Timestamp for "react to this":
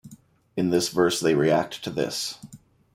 1.35-2.39